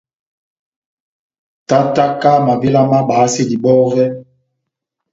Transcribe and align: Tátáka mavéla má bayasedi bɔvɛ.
Tátáka 1.69 2.31
mavéla 2.45 2.81
má 2.89 2.99
bayasedi 3.09 3.55
bɔvɛ. 3.63 4.03